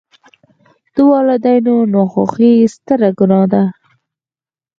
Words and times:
د 0.93 0.95
والداینو 1.09 1.75
ناخوښي 1.93 2.51
ستره 2.73 3.09
ګناه 3.19 3.45
ده. 3.51 3.63